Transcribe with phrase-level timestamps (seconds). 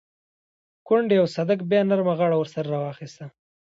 [0.87, 3.25] کونډې او صدک بيا نرمه غاړه ورسره راواخيسته.